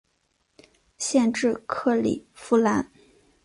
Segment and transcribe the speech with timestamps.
[0.97, 2.91] 县治克里夫兰。